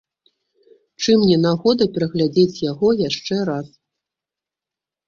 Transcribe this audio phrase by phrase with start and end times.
[1.03, 3.67] Чым не нагода пераглядзець яго яшчэ раз?